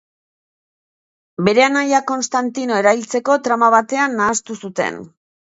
[1.47, 5.01] Bere anaia Konstantino erailtzeko trama batean nahastu zuten.